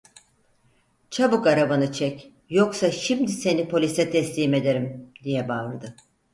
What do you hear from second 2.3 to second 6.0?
yoksa şimdi seni polise teslim ederim! diye bağırdı.